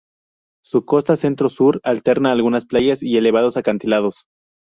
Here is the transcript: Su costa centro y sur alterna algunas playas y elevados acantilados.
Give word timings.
Su 0.63 0.83
costa 0.83 1.15
centro 1.15 1.45
y 1.45 1.49
sur 1.51 1.79
alterna 1.83 2.31
algunas 2.31 2.65
playas 2.65 3.03
y 3.03 3.17
elevados 3.17 3.55
acantilados. 3.55 4.25